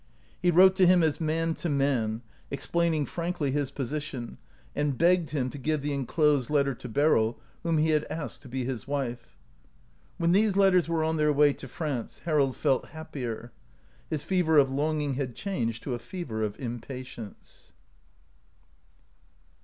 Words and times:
He 0.41 0.49
wrote 0.49 0.75
to 0.77 0.87
him 0.87 1.03
as 1.03 1.21
man 1.21 1.53
to 1.53 1.69
man, 1.69 2.23
explaining 2.49 3.05
frankly 3.05 3.51
his 3.51 3.69
position, 3.69 4.39
and 4.75 4.97
begged 4.97 5.29
215 5.29 5.29
OUT 5.29 5.29
OF 5.29 5.31
BOHEMIA 5.31 5.45
him 5.45 5.49
to 5.51 5.57
give 5.59 5.81
the 5.81 5.93
inclosed 6.13 6.49
letter 6.49 6.73
to 6.73 6.89
Beryl, 6.89 7.39
whom 7.61 7.77
he 7.77 7.89
had 7.91 8.07
asked 8.09 8.41
to 8.41 8.47
be 8.49 8.63
his 8.63 8.87
wife. 8.87 9.37
When 10.17 10.31
these 10.31 10.57
letters 10.57 10.89
were 10.89 11.03
on 11.03 11.17
their 11.17 11.31
way 11.31 11.53
to 11.53 11.67
France 11.67 12.23
Harold 12.25 12.55
felt 12.57 12.87
happier. 12.87 13.51
His 14.09 14.23
fever 14.23 14.57
of 14.57 14.71
longing 14.71 15.13
had 15.13 15.35
changed 15.35 15.83
to 15.83 15.93
a 15.93 15.99
fever 15.99 16.41
of 16.41 16.57
impa 16.57 17.05
tience. 17.05 17.73